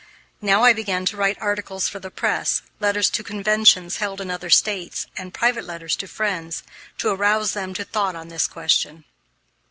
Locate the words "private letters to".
5.31-6.07